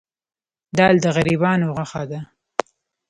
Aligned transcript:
دال 0.77 0.95
د 1.03 1.05
غریبانو 1.15 1.67
غوښه 1.75 2.03
ده. 2.11 2.19